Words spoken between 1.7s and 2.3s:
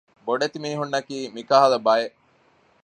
ބައެއް